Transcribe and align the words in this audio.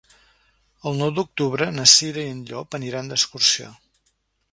El 0.91 0.95
nou 1.01 1.11
d'octubre 1.17 1.67
na 1.75 1.85
Cira 1.91 2.23
i 2.29 2.31
en 2.37 2.39
Llop 2.47 2.79
aniran 2.79 3.13
d'excursió. 3.13 3.69